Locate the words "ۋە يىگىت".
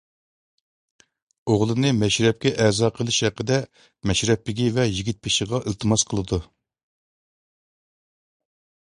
4.77-5.19